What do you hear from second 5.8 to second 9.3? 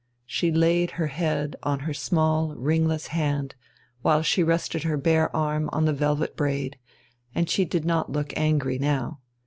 the velvet braid, and she did not look angry now.